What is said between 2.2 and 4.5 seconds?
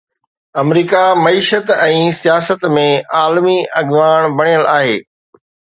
سياست ۾ عالمي اڳواڻ